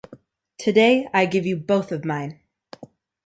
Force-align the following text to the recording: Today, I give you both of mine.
Today, 0.57 1.07
I 1.13 1.27
give 1.27 1.45
you 1.45 1.55
both 1.57 1.91
of 1.91 2.05
mine. 2.05 2.39